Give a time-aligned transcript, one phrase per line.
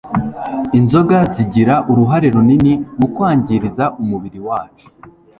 [0.77, 4.87] Inzoga zigira uruhare runini mu kwangiriza umubiri wacu